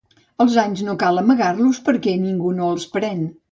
Els 0.45 0.55
anys 0.63 0.81
no 0.87 0.95
cal 1.03 1.21
amagar-los, 1.23 1.83
perquè 1.91 2.17
ningú 2.25 2.57
no 2.59 2.73
els 2.73 2.91
pren. 2.99 3.25